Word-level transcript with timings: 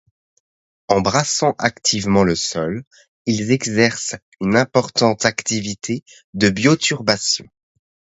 En 0.87 0.99
brassant 1.01 1.51
activement 1.59 2.23
le 2.23 2.33
sol, 2.33 2.83
ils 3.27 3.51
exercent 3.51 4.15
une 4.39 4.55
importante 4.57 5.25
activité 5.25 6.03
de 6.33 6.49
bioturbation. 6.49 7.45